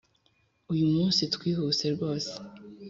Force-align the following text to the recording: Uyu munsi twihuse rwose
Uyu 0.73 0.85
munsi 0.93 1.21
twihuse 1.33 1.85
rwose 1.95 2.33